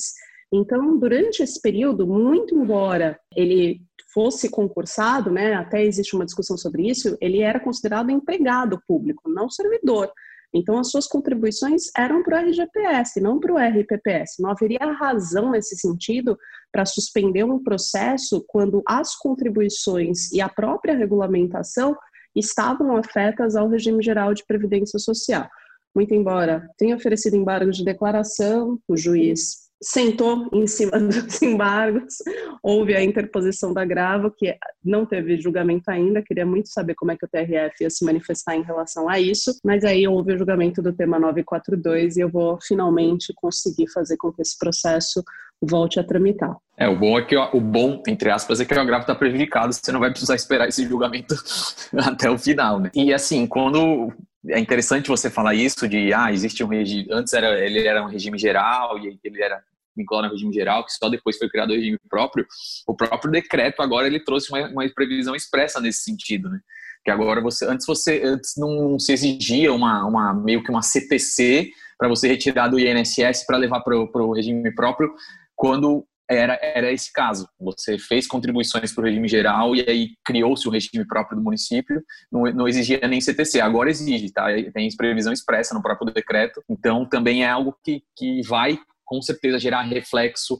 Então, 0.52 0.98
durante 0.98 1.44
esse 1.44 1.62
período, 1.62 2.08
muito 2.08 2.56
embora 2.56 3.20
ele 3.36 3.82
fosse 4.14 4.50
concursado, 4.50 5.30
né, 5.30 5.54
até 5.54 5.84
existe 5.84 6.16
uma 6.16 6.26
discussão 6.26 6.58
sobre 6.58 6.90
isso, 6.90 7.18
ele 7.20 7.42
era 7.42 7.60
considerado 7.60 8.10
empregado 8.10 8.82
público, 8.88 9.30
não 9.30 9.50
servidor. 9.50 10.10
Então, 10.56 10.80
as 10.80 10.90
suas 10.90 11.06
contribuições 11.06 11.92
eram 11.98 12.24
para 12.24 12.38
o 12.38 12.48
RGPS, 12.48 13.20
não 13.20 13.42
para 13.42 13.54
o 13.54 13.58
RPPS. 13.58 14.38
Não 14.40 14.50
haveria 14.50 14.94
razão 14.94 15.52
nesse 15.52 15.76
sentido 15.76 16.38
para 16.72 16.86
suspender 16.86 17.44
um 17.44 17.62
processo 17.62 18.44
quando 18.48 18.82
as 18.88 19.16
contribuições 19.16 20.32
e 20.32 20.40
a 20.40 20.48
própria 20.48 20.96
regulamentação 20.96 21.94
estavam 22.34 22.96
afetas 22.96 23.58
ao 23.58 23.68
regime 23.68 24.02
geral 24.02 24.34
de 24.34 24.46
previdência 24.46 24.98
social. 24.98 25.46
Muito 25.94 26.14
embora 26.14 26.66
tenha 26.78 26.96
oferecido 26.96 27.36
embargo 27.36 27.72
de 27.72 27.84
declaração, 27.84 28.80
o 28.88 28.96
juiz 28.96 29.65
sentou 29.86 30.50
em 30.52 30.66
cima 30.66 30.98
dos 31.00 31.42
embargos, 31.42 32.16
houve 32.64 32.96
a 32.96 33.04
interposição 33.04 33.72
da 33.72 33.86
Gravo, 33.86 34.32
que 34.36 34.58
não 34.84 35.06
teve 35.06 35.40
julgamento 35.40 35.92
ainda, 35.92 36.24
queria 36.24 36.46
muito 36.46 36.70
saber 36.70 36.96
como 36.96 37.12
é 37.12 37.16
que 37.16 37.26
o 37.26 37.30
TRF 37.30 37.84
ia 37.84 37.90
se 37.90 38.04
manifestar 38.04 38.56
em 38.56 38.64
relação 38.64 39.08
a 39.08 39.20
isso, 39.20 39.58
mas 39.64 39.84
aí 39.84 40.08
houve 40.08 40.34
o 40.34 40.38
julgamento 40.38 40.82
do 40.82 40.92
tema 40.92 41.20
942 41.20 42.18
e 42.18 42.22
eu 42.22 42.30
vou 42.30 42.58
finalmente 42.60 43.32
conseguir 43.36 43.88
fazer 43.92 44.18
com 44.18 44.34
que 44.34 44.42
esse 44.42 44.58
processo 44.58 45.24
volte 45.62 46.00
a 46.00 46.04
tramitar. 46.04 46.58
É, 46.78 46.90
o 46.90 46.98
bom 46.98 47.18
é 47.18 47.24
que 47.24 47.36
o 47.38 47.62
bom, 47.62 48.02
entre 48.08 48.30
aspas, 48.30 48.60
é 48.60 48.66
que 48.66 48.74
o 48.74 48.80
agravo 48.80 49.04
está 49.04 49.16
prejudicado, 49.16 49.72
você 49.72 49.92
não 49.92 50.00
vai 50.00 50.10
precisar 50.10 50.36
esperar 50.36 50.68
esse 50.68 50.84
julgamento 50.86 51.36
até 51.96 52.30
o 52.30 52.38
final, 52.38 52.80
né? 52.80 52.90
E 52.94 53.14
assim, 53.14 53.46
quando 53.48 54.12
é 54.50 54.60
interessante 54.60 55.08
você 55.08 55.30
falar 55.30 55.54
isso 55.54 55.88
de 55.88 56.14
ah 56.14 56.32
existe 56.32 56.64
um 56.64 56.68
regime 56.68 57.08
antes 57.12 57.34
era 57.34 57.60
ele 57.60 57.88
era 57.88 58.04
um 58.04 58.08
regime 58.08 58.38
geral 58.38 59.00
e 59.00 59.18
ele 59.24 59.42
era 59.42 59.64
vinculado 59.96 60.28
ao 60.28 60.34
regime 60.34 60.54
geral 60.54 60.86
que 60.86 60.92
só 60.94 61.10
depois 61.10 61.38
foi 61.38 61.50
criado 61.50 61.72
o 61.72 61.76
regime 61.76 61.98
próprio 62.10 62.46
o 62.88 62.96
próprio 62.96 63.32
decreto 63.32 63.82
agora 63.82 64.08
ele 64.08 64.20
trouxe 64.20 64.52
uma, 64.52 64.68
uma 64.68 64.90
previsão 64.90 65.36
expressa 65.36 65.80
nesse 65.80 66.04
sentido 66.04 66.50
né 66.50 66.60
que 67.04 67.12
agora 67.12 67.42
você 67.42 67.66
antes 67.66 67.86
você 67.86 68.22
antes 68.24 68.54
não 68.58 68.98
se 69.00 69.14
exigia 69.14 69.72
uma, 69.72 70.06
uma 70.06 70.34
meio 70.34 70.64
que 70.64 70.72
uma 70.72 70.82
CTC 70.82 71.70
para 71.98 72.10
você 72.10 72.28
retirar 72.28 72.68
do 72.68 72.80
INSS 72.80 73.46
para 73.46 73.58
levar 73.58 73.82
para 73.82 73.96
o 73.96 74.34
regime 74.34 74.74
próprio 74.74 75.14
quando 75.56 76.06
era, 76.30 76.60
era 76.62 76.92
esse 76.92 77.12
caso. 77.12 77.48
Você 77.60 77.98
fez 77.98 78.28
contribuições 78.28 78.94
para 78.94 79.04
o 79.04 79.06
regime 79.06 79.28
geral 79.28 79.76
e 79.76 79.82
aí 79.88 80.10
criou-se 80.24 80.68
o 80.68 80.72
regime 80.72 81.06
próprio 81.06 81.38
do 81.38 81.44
município, 81.44 82.04
não, 82.32 82.44
não, 82.52 82.68
exigia 82.68 83.08
nem 83.08 83.22
CTC, 83.22 83.62
agora 83.62 83.90
exige, 83.90 84.32
tá? 84.32 84.48
Tem 84.74 84.90
previsão 84.96 85.32
expressa 85.32 85.74
no 85.74 85.82
próprio 85.82 86.12
decreto, 86.12 86.64
então 86.70 87.06
também 87.06 87.44
é 87.44 87.50
algo 87.50 87.76
que, 87.84 88.04
que 88.16 88.42
vai 88.42 88.78
com 89.06 89.22
certeza 89.22 89.60
gerar 89.60 89.84
reflexo 89.84 90.60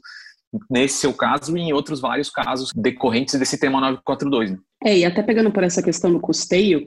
nesse 0.70 0.98
seu 0.98 1.12
caso 1.12 1.56
e 1.56 1.60
em 1.60 1.72
outros 1.72 2.00
vários 2.00 2.30
casos 2.30 2.70
decorrentes 2.74 3.38
desse 3.38 3.58
tema 3.58 3.80
942. 3.80 4.52
Né? 4.52 4.58
É, 4.84 4.98
e 4.98 5.04
até 5.04 5.22
pegando 5.22 5.50
por 5.50 5.62
essa 5.62 5.82
questão 5.82 6.12
do 6.12 6.20
custeio, 6.20 6.84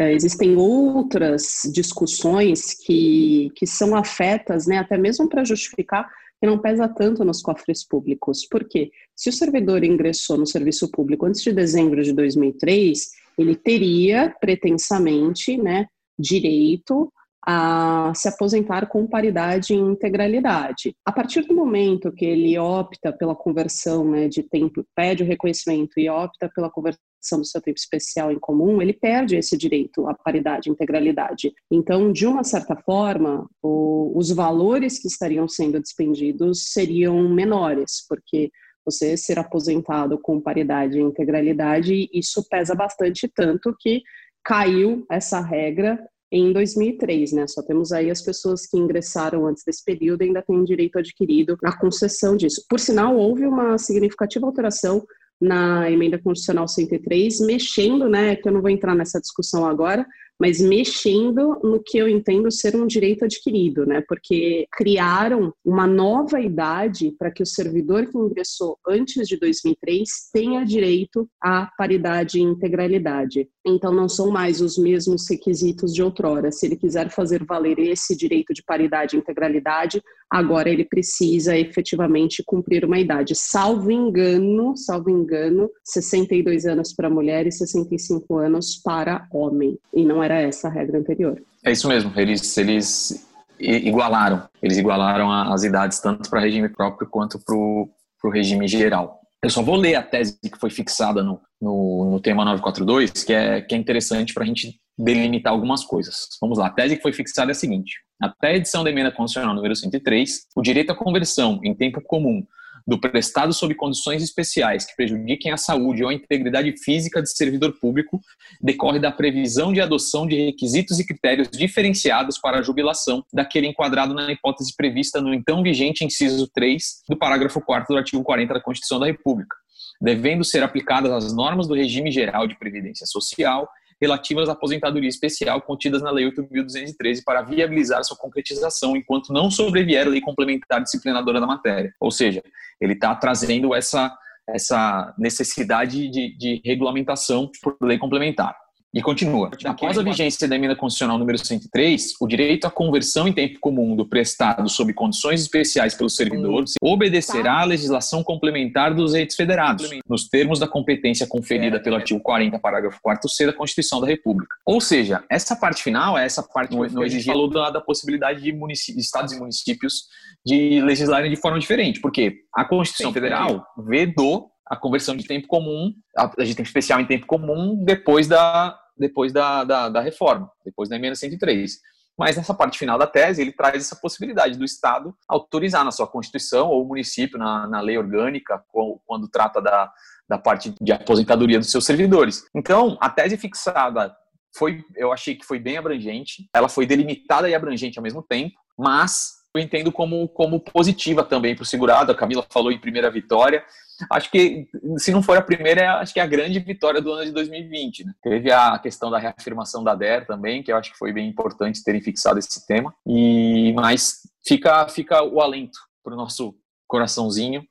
é, 0.00 0.12
existem 0.12 0.56
outras 0.56 1.62
discussões 1.72 2.74
que, 2.74 3.50
que 3.54 3.66
são 3.66 3.94
afetas, 3.94 4.66
né, 4.66 4.78
até 4.78 4.96
mesmo 4.96 5.28
para 5.28 5.44
justificar 5.44 6.08
que 6.40 6.46
não 6.46 6.58
pesa 6.58 6.88
tanto 6.88 7.24
nos 7.24 7.40
cofres 7.40 7.86
públicos. 7.86 8.46
Por 8.50 8.64
quê? 8.64 8.90
Se 9.14 9.28
o 9.28 9.32
servidor 9.32 9.84
ingressou 9.84 10.36
no 10.36 10.46
serviço 10.46 10.90
público 10.90 11.24
antes 11.24 11.40
de 11.40 11.52
dezembro 11.52 12.02
de 12.02 12.12
2003, 12.12 13.10
ele 13.38 13.54
teria 13.54 14.34
pretensamente 14.40 15.56
né, 15.56 15.86
direito 16.18 17.12
a 17.44 18.12
se 18.14 18.28
aposentar 18.28 18.86
com 18.86 19.06
paridade 19.06 19.74
e 19.74 19.76
integralidade. 19.76 20.94
A 21.04 21.10
partir 21.10 21.42
do 21.42 21.54
momento 21.54 22.12
que 22.12 22.24
ele 22.24 22.56
opta 22.58 23.12
pela 23.12 23.34
conversão 23.34 24.08
né, 24.08 24.28
de 24.28 24.42
tempo, 24.42 24.84
pede 24.94 25.22
o 25.22 25.26
reconhecimento 25.26 25.98
e 25.98 26.08
opta 26.08 26.50
pela 26.54 26.70
conversão 26.70 27.00
do 27.38 27.44
seu 27.44 27.60
tempo 27.60 27.78
especial 27.78 28.30
em 28.30 28.38
comum, 28.38 28.80
ele 28.80 28.92
perde 28.92 29.36
esse 29.36 29.56
direito 29.56 30.08
à 30.08 30.14
paridade 30.14 30.68
e 30.68 30.72
integralidade. 30.72 31.52
Então, 31.70 32.12
de 32.12 32.26
uma 32.26 32.44
certa 32.44 32.76
forma, 32.76 33.48
o, 33.62 34.12
os 34.16 34.30
valores 34.30 34.98
que 34.98 35.08
estariam 35.08 35.48
sendo 35.48 35.80
despendidos 35.80 36.72
seriam 36.72 37.28
menores, 37.28 38.04
porque 38.08 38.50
você 38.84 39.16
ser 39.16 39.38
aposentado 39.38 40.18
com 40.18 40.40
paridade 40.40 40.98
e 40.98 41.02
integralidade, 41.02 42.08
isso 42.12 42.46
pesa 42.48 42.74
bastante, 42.74 43.28
tanto 43.32 43.74
que 43.78 44.02
caiu 44.44 45.06
essa 45.08 45.40
regra 45.40 45.98
em 46.32 46.52
2003, 46.52 47.32
né? 47.32 47.46
Só 47.46 47.62
temos 47.62 47.92
aí 47.92 48.10
as 48.10 48.22
pessoas 48.22 48.66
que 48.66 48.78
ingressaram 48.78 49.46
antes 49.46 49.62
desse 49.64 49.84
período 49.84 50.22
e 50.22 50.26
ainda 50.26 50.42
têm 50.42 50.64
direito 50.64 50.98
adquirido 50.98 51.58
a 51.62 51.78
concessão 51.78 52.34
disso. 52.34 52.64
Por 52.68 52.80
sinal, 52.80 53.16
houve 53.16 53.44
uma 53.44 53.76
significativa 53.76 54.46
alteração 54.46 55.04
na 55.38 55.90
emenda 55.90 56.18
constitucional 56.18 56.66
103, 56.66 57.40
mexendo, 57.40 58.08
né, 58.08 58.36
que 58.36 58.48
eu 58.48 58.52
não 58.52 58.62
vou 58.62 58.70
entrar 58.70 58.94
nessa 58.94 59.20
discussão 59.20 59.66
agora, 59.66 60.06
mas 60.42 60.60
mexendo 60.60 61.60
no 61.62 61.80
que 61.80 61.96
eu 61.96 62.08
entendo 62.08 62.50
ser 62.50 62.74
um 62.74 62.84
direito 62.84 63.24
adquirido, 63.24 63.86
né? 63.86 64.02
Porque 64.08 64.66
criaram 64.72 65.54
uma 65.64 65.86
nova 65.86 66.40
idade 66.40 67.14
para 67.16 67.30
que 67.30 67.44
o 67.44 67.46
servidor 67.46 68.06
que 68.06 68.18
ingressou 68.18 68.76
antes 68.88 69.28
de 69.28 69.36
2003 69.38 70.08
tenha 70.32 70.64
direito 70.64 71.28
à 71.40 71.70
paridade 71.78 72.40
e 72.40 72.42
integralidade. 72.42 73.48
Então 73.64 73.94
não 73.94 74.08
são 74.08 74.32
mais 74.32 74.60
os 74.60 74.76
mesmos 74.76 75.30
requisitos 75.30 75.94
de 75.94 76.02
outrora. 76.02 76.50
Se 76.50 76.66
ele 76.66 76.74
quiser 76.74 77.08
fazer 77.10 77.44
valer 77.44 77.78
esse 77.78 78.16
direito 78.16 78.52
de 78.52 78.64
paridade 78.64 79.14
e 79.14 79.20
integralidade, 79.20 80.02
agora 80.28 80.68
ele 80.68 80.84
precisa 80.84 81.56
efetivamente 81.56 82.42
cumprir 82.44 82.84
uma 82.84 82.98
idade. 82.98 83.36
Salvo 83.36 83.92
engano, 83.92 84.76
salvo 84.76 85.08
engano, 85.08 85.70
62 85.84 86.66
anos 86.66 86.92
para 86.92 87.08
mulher 87.08 87.46
e 87.46 87.52
65 87.52 88.38
anos 88.38 88.80
para 88.82 89.28
homem. 89.30 89.78
E 89.94 90.04
não 90.04 90.20
era 90.20 90.31
essa 90.40 90.68
a 90.68 90.70
regra 90.70 90.98
anterior. 90.98 91.40
É 91.64 91.70
isso 91.70 91.88
mesmo, 91.88 92.12
eles, 92.16 92.56
eles 92.56 93.28
igualaram, 93.58 94.48
eles 94.62 94.78
igualaram 94.78 95.30
as 95.30 95.62
idades 95.62 96.00
tanto 96.00 96.28
para 96.28 96.40
regime 96.40 96.68
próprio 96.68 97.08
quanto 97.08 97.38
para 97.38 97.54
o 97.54 98.30
regime 98.32 98.66
geral. 98.66 99.20
Eu 99.42 99.50
só 99.50 99.60
vou 99.60 99.74
ler 99.74 99.96
a 99.96 100.02
tese 100.02 100.38
que 100.40 100.58
foi 100.58 100.70
fixada 100.70 101.22
no, 101.22 101.40
no, 101.60 102.12
no 102.12 102.20
tema 102.20 102.44
942, 102.44 103.24
que 103.24 103.32
é, 103.32 103.60
que 103.60 103.74
é 103.74 103.78
interessante 103.78 104.32
para 104.32 104.44
a 104.44 104.46
gente 104.46 104.80
delimitar 104.96 105.52
algumas 105.52 105.84
coisas. 105.84 106.28
Vamos 106.40 106.58
lá, 106.58 106.66
a 106.66 106.70
tese 106.70 106.96
que 106.96 107.02
foi 107.02 107.12
fixada 107.12 107.50
é 107.50 107.52
a 107.52 107.56
seguinte: 107.56 107.96
até 108.20 108.48
a 108.48 108.56
edição 108.56 108.84
da 108.84 108.90
emenda 108.90 109.10
constitucional 109.10 109.54
número 109.54 109.74
103, 109.74 110.46
o 110.54 110.62
direito 110.62 110.92
à 110.92 110.94
conversão 110.94 111.60
em 111.64 111.74
tempo 111.74 112.00
comum 112.02 112.46
do 112.86 112.98
prestado 112.98 113.52
sob 113.52 113.74
condições 113.74 114.22
especiais 114.22 114.84
que 114.84 114.96
prejudiquem 114.96 115.52
a 115.52 115.56
saúde 115.56 116.02
ou 116.02 116.10
a 116.10 116.14
integridade 116.14 116.74
física 116.82 117.22
de 117.22 117.30
servidor 117.30 117.72
público 117.78 118.20
decorre 118.60 118.98
da 118.98 119.10
previsão 119.10 119.72
de 119.72 119.80
adoção 119.80 120.26
de 120.26 120.36
requisitos 120.36 120.98
e 120.98 121.06
critérios 121.06 121.48
diferenciados 121.48 122.38
para 122.38 122.58
a 122.58 122.62
jubilação 122.62 123.24
daquele 123.32 123.66
enquadrado 123.66 124.14
na 124.14 124.30
hipótese 124.32 124.74
prevista 124.76 125.20
no 125.20 125.32
então 125.32 125.62
vigente 125.62 126.04
inciso 126.04 126.48
3 126.52 127.02
do 127.08 127.16
parágrafo 127.16 127.60
4 127.60 127.94
do 127.94 127.98
artigo 127.98 128.22
40 128.22 128.54
da 128.54 128.60
Constituição 128.60 128.98
da 128.98 129.06
República, 129.06 129.56
devendo 130.00 130.44
ser 130.44 130.62
aplicadas 130.62 131.12
as 131.12 131.34
normas 131.34 131.66
do 131.66 131.74
regime 131.74 132.10
geral 132.10 132.46
de 132.46 132.58
previdência 132.58 133.06
social 133.06 133.68
relativas 134.02 134.48
à 134.48 134.52
aposentadoria 134.52 135.08
especial 135.08 135.62
contidas 135.62 136.02
na 136.02 136.10
Lei 136.10 136.28
8.213 136.28 137.22
para 137.24 137.40
viabilizar 137.40 138.02
sua 138.02 138.16
concretização 138.16 138.96
enquanto 138.96 139.32
não 139.32 139.48
sobrevier 139.48 140.08
a 140.08 140.10
lei 140.10 140.20
complementar 140.20 140.82
disciplinadora 140.82 141.40
da 141.40 141.46
matéria. 141.46 141.94
Ou 142.00 142.10
seja, 142.10 142.42
ele 142.80 142.94
está 142.94 143.14
trazendo 143.14 143.72
essa, 143.72 144.12
essa 144.48 145.14
necessidade 145.16 146.08
de, 146.08 146.36
de 146.36 146.60
regulamentação 146.64 147.48
por 147.62 147.76
lei 147.80 147.96
complementar. 147.96 148.56
E 148.94 149.00
continua. 149.00 149.50
Após 149.64 149.96
a 149.96 150.02
vigência 150.02 150.46
da 150.46 150.54
emenda 150.54 150.76
constitucional 150.76 151.18
número 151.18 151.38
103, 151.38 152.14
o 152.20 152.26
direito 152.26 152.66
à 152.66 152.70
conversão 152.70 153.26
em 153.26 153.32
tempo 153.32 153.58
comum 153.58 153.96
do 153.96 154.06
prestado 154.06 154.68
sob 154.68 154.92
condições 154.92 155.40
especiais 155.40 155.94
pelos 155.94 156.14
servidores 156.14 156.74
obedecerá 156.82 157.60
à 157.60 157.64
legislação 157.64 158.22
complementar 158.22 158.94
dos 158.94 159.14
entes 159.14 159.34
federados, 159.34 159.88
nos 160.06 160.28
termos 160.28 160.58
da 160.58 160.68
competência 160.68 161.26
conferida 161.26 161.80
pelo 161.80 161.96
artigo 161.96 162.20
40, 162.20 162.58
parágrafo 162.58 162.98
4 163.02 163.28
C 163.30 163.46
da 163.46 163.52
Constituição 163.54 163.98
da 163.98 164.06
República. 164.06 164.56
Ou 164.66 164.78
seja, 164.78 165.24
essa 165.30 165.56
parte 165.56 165.82
final 165.82 166.18
é 166.18 166.26
essa 166.26 166.42
parte 166.42 166.70
que 166.70 166.94
não 166.94 167.02
exige 167.02 167.24
falou 167.24 167.48
da, 167.48 167.70
da 167.70 167.80
possibilidade 167.80 168.42
de 168.42 168.54
estados 169.00 169.32
e 169.32 169.38
municípios 169.38 170.04
de 170.44 170.82
legislarem 170.82 171.30
de 171.30 171.36
forma 171.36 171.58
diferente, 171.58 171.98
porque 171.98 172.40
a 172.54 172.64
Constituição 172.64 173.12
Federal 173.12 173.64
vedou 173.78 174.50
a 174.66 174.76
conversão 174.76 175.16
de 175.16 175.24
tempo 175.24 175.46
comum, 175.46 175.92
a, 176.16 176.30
a 176.38 176.44
gente 176.44 176.56
tem 176.56 176.62
especial 176.62 177.00
em 177.00 177.04
tempo 177.04 177.26
comum 177.26 177.84
depois 177.84 178.26
da, 178.26 178.78
depois 179.02 179.32
da, 179.32 179.64
da, 179.64 179.88
da 179.88 180.00
reforma, 180.00 180.50
depois 180.64 180.88
da 180.88 180.96
emenda 180.96 181.14
103. 181.14 181.80
Mas 182.18 182.36
nessa 182.36 182.54
parte 182.54 182.78
final 182.78 182.98
da 182.98 183.06
tese, 183.06 183.42
ele 183.42 183.52
traz 183.52 183.76
essa 183.76 183.96
possibilidade 183.96 184.56
do 184.56 184.64
Estado 184.64 185.14
autorizar 185.26 185.84
na 185.84 185.90
sua 185.90 186.06
Constituição 186.06 186.68
ou 186.68 186.84
o 186.84 186.88
município 186.88 187.38
na, 187.38 187.66
na 187.66 187.80
lei 187.80 187.98
orgânica, 187.98 188.62
quando 189.06 189.28
trata 189.28 189.60
da, 189.60 189.90
da 190.28 190.38
parte 190.38 190.74
de 190.80 190.92
aposentadoria 190.92 191.58
dos 191.58 191.70
seus 191.70 191.84
servidores. 191.84 192.44
Então, 192.54 192.96
a 193.00 193.08
tese 193.08 193.36
fixada 193.36 194.14
foi, 194.54 194.84
eu 194.94 195.12
achei 195.12 195.34
que 195.34 195.44
foi 195.44 195.58
bem 195.58 195.78
abrangente, 195.78 196.48
ela 196.54 196.68
foi 196.68 196.86
delimitada 196.86 197.48
e 197.48 197.54
abrangente 197.54 197.98
ao 197.98 198.02
mesmo 198.02 198.22
tempo, 198.22 198.54
mas 198.78 199.42
eu 199.54 199.60
entendo 199.60 199.90
como, 199.90 200.28
como 200.28 200.60
positiva 200.60 201.22
também 201.22 201.54
para 201.54 201.62
o 201.62 201.66
segurado. 201.66 202.12
A 202.12 202.14
Camila 202.14 202.44
falou 202.50 202.72
em 202.72 202.78
primeira 202.78 203.10
vitória 203.10 203.64
acho 204.10 204.30
que, 204.30 204.68
se 204.96 205.10
não 205.10 205.22
for 205.22 205.36
a 205.36 205.42
primeira, 205.42 205.98
acho 205.98 206.12
que 206.12 206.20
é 206.20 206.22
a 206.22 206.26
grande 206.26 206.58
vitória 206.60 207.00
do 207.00 207.12
ano 207.12 207.24
de 207.24 207.32
2020. 207.32 208.06
Né? 208.06 208.14
Teve 208.22 208.50
a 208.50 208.78
questão 208.78 209.10
da 209.10 209.18
reafirmação 209.18 209.82
da 209.82 209.94
DER 209.94 210.26
também, 210.26 210.62
que 210.62 210.72
eu 210.72 210.76
acho 210.76 210.92
que 210.92 210.98
foi 210.98 211.12
bem 211.12 211.28
importante 211.28 211.82
terem 211.82 212.00
fixado 212.00 212.38
esse 212.38 212.66
tema. 212.66 212.94
E 213.06 213.72
Mas 213.74 214.22
fica, 214.46 214.88
fica 214.88 215.22
o 215.22 215.40
alento 215.40 215.78
para 216.02 216.14
o 216.14 216.16
nosso 216.16 216.54
coraçãozinho 216.86 217.64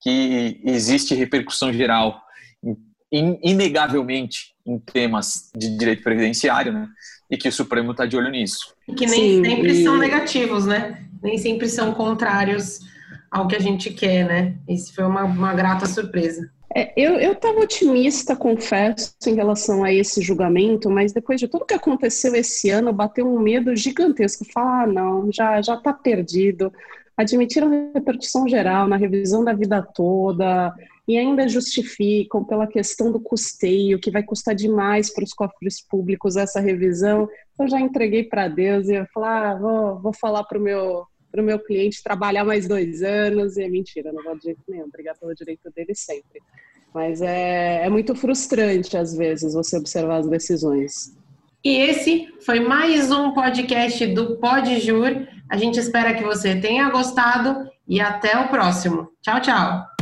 que 0.00 0.60
existe 0.64 1.14
repercussão 1.14 1.72
geral, 1.72 2.20
inegavelmente, 3.10 4.54
em 4.64 4.78
temas 4.78 5.50
de 5.56 5.76
direito 5.76 6.02
previdenciário, 6.02 6.72
né? 6.72 6.88
E 7.30 7.36
que 7.36 7.48
o 7.48 7.52
Supremo 7.52 7.92
está 7.92 8.04
de 8.04 8.16
olho 8.16 8.30
nisso. 8.30 8.74
E 8.88 8.94
que 8.94 9.06
nem 9.06 9.36
Sim, 9.36 9.44
sempre 9.44 9.72
e... 9.72 9.82
são 9.82 9.96
negativos, 9.96 10.66
né? 10.66 11.04
Nem 11.22 11.38
sempre 11.38 11.68
são 11.68 11.92
contrários 11.92 12.80
ao 13.30 13.46
que 13.48 13.56
a 13.56 13.60
gente 13.60 13.92
quer, 13.92 14.26
né? 14.26 14.54
Isso 14.68 14.94
foi 14.94 15.04
uma, 15.04 15.24
uma 15.24 15.54
grata 15.54 15.86
surpresa. 15.86 16.50
É, 16.74 16.92
eu 16.94 17.32
estava 17.32 17.60
otimista, 17.60 18.36
confesso, 18.36 19.14
em 19.26 19.34
relação 19.34 19.82
a 19.82 19.92
esse 19.92 20.20
julgamento, 20.20 20.90
mas 20.90 21.12
depois 21.12 21.40
de 21.40 21.48
tudo 21.48 21.64
que 21.64 21.72
aconteceu 21.72 22.34
esse 22.34 22.68
ano, 22.68 22.92
bateu 22.92 23.26
um 23.26 23.38
medo 23.38 23.74
gigantesco. 23.74 24.44
Falar, 24.52 24.82
ah, 24.82 24.86
não, 24.86 25.32
já 25.32 25.62
já 25.62 25.74
está 25.74 25.92
perdido. 25.92 26.72
Admitiram 27.16 27.92
repercussão 27.94 28.46
geral 28.46 28.86
na 28.86 28.96
revisão 28.96 29.42
da 29.42 29.54
vida 29.54 29.80
toda 29.80 30.74
e 31.08 31.16
ainda 31.16 31.48
justificam 31.48 32.44
pela 32.44 32.66
questão 32.66 33.10
do 33.10 33.20
custeio, 33.20 33.98
que 33.98 34.10
vai 34.10 34.22
custar 34.22 34.54
demais 34.54 35.10
para 35.10 35.24
os 35.24 35.32
cofres 35.32 35.80
públicos 35.80 36.36
essa 36.36 36.60
revisão. 36.60 37.28
Eu 37.58 37.68
já 37.68 37.80
entreguei 37.80 38.24
para 38.24 38.48
Deus 38.48 38.88
e 38.88 38.96
eu 38.96 39.06
falar, 39.14 39.52
ah, 39.52 39.54
vou, 39.54 40.00
vou 40.02 40.12
falar 40.12 40.44
para 40.44 40.58
o 40.58 40.62
meu 40.62 41.06
para 41.36 41.42
o 41.42 41.46
meu 41.46 41.58
cliente 41.58 42.02
trabalhar 42.02 42.44
mais 42.44 42.66
dois 42.66 43.02
anos, 43.02 43.58
e 43.58 43.62
é 43.62 43.68
mentira, 43.68 44.10
não 44.10 44.22
vou 44.22 44.36
de 44.36 44.44
jeito 44.44 44.62
nenhum, 44.66 44.88
pelo 44.90 45.34
direito 45.34 45.70
dele 45.70 45.94
sempre. 45.94 46.40
Mas 46.94 47.20
é, 47.20 47.84
é 47.84 47.90
muito 47.90 48.14
frustrante, 48.14 48.96
às 48.96 49.14
vezes, 49.14 49.52
você 49.52 49.76
observar 49.76 50.16
as 50.16 50.28
decisões. 50.28 51.14
E 51.62 51.76
esse 51.76 52.26
foi 52.40 52.60
mais 52.60 53.10
um 53.10 53.34
podcast 53.34 54.06
do 54.06 54.36
Podjur. 54.36 55.26
A 55.50 55.58
gente 55.58 55.78
espera 55.78 56.14
que 56.14 56.24
você 56.24 56.58
tenha 56.58 56.88
gostado 56.88 57.68
e 57.86 58.00
até 58.00 58.38
o 58.38 58.48
próximo. 58.48 59.08
Tchau, 59.20 59.40
tchau. 59.40 59.95